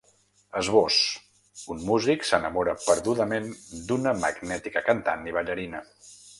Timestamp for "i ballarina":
5.33-5.87